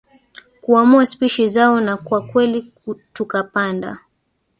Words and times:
kuamua 0.61 1.05
spishi 1.05 1.47
zao 1.47 1.81
na 1.81 1.97
kwa 1.97 2.21
kweli 2.27 2.71
tukapanda 3.13 3.99